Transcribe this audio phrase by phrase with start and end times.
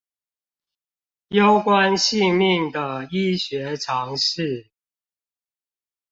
[1.27, 4.71] 攸關性命的醫學常識